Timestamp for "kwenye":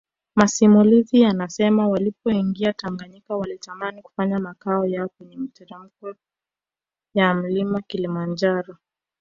5.17-5.37